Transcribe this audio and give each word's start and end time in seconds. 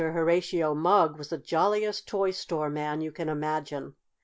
Horatio 0.01 0.73
Mugg 0.73 1.15
was 1.19 1.29
the 1.29 1.37
jolliest 1.37 2.07
toy 2.07 2.31
store 2.31 2.71
man 2.71 3.01
you 3.01 3.11
can 3.11 3.29
imagine! 3.29 3.93